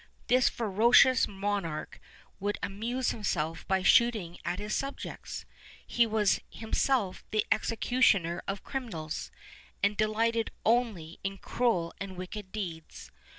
This 0.25 0.49
ferocious 0.49 1.27
monarch 1.27 1.99
would 2.39 2.57
amuse 2.63 3.11
himself 3.11 3.67
by 3.67 3.83
shooting 3.83 4.39
at 4.43 4.57
his 4.57 4.75
subjects; 4.75 5.45
he 5.85 6.07
was 6.07 6.39
him 6.49 6.73
self 6.73 7.23
the 7.29 7.45
executioner 7.51 8.41
of 8.47 8.63
criminals, 8.63 9.29
and 9.83 9.95
delighted 9.95 10.49
only 10.65 11.19
in 11.23 11.37
cruel 11.37 11.93
and 12.01 12.17
wicked 12.17 12.51
deeds. 12.51 13.11